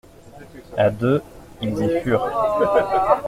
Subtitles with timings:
[0.79, 1.21] A deux,
[1.61, 2.27] ils y furent.